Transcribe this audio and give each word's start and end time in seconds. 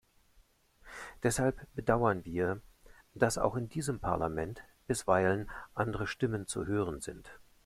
Deshalb 1.21 1.67
bedauern 1.75 2.25
wir, 2.25 2.59
dass 3.13 3.37
auch 3.37 3.55
in 3.55 3.69
diesem 3.69 3.99
Parlament 3.99 4.63
bisweilen 4.87 5.47
andere 5.75 6.07
Stimmen 6.07 6.47
zu 6.47 6.65
hören 6.65 7.01
sind. 7.01 7.39